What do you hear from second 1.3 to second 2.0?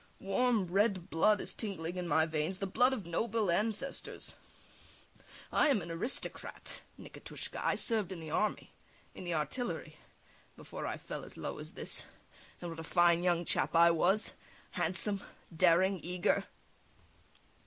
is tingling